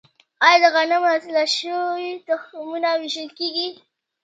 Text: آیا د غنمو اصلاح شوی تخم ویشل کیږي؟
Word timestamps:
آیا 0.45 0.57
د 0.63 0.65
غنمو 0.75 1.07
اصلاح 1.17 1.47
شوی 1.57 2.09
تخم 2.27 2.65
ویشل 3.01 3.27
کیږي؟ 3.37 3.67